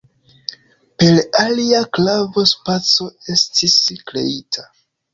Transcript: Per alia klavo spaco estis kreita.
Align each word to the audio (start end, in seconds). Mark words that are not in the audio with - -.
Per 1.03 1.19
alia 1.43 1.83
klavo 1.99 2.47
spaco 2.55 3.11
estis 3.39 3.81
kreita. 4.13 4.71